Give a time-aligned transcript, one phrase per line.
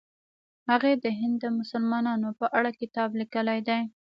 [0.69, 3.81] هغې د هند د مسلمانانو په اړه کتاب لیکلی دی.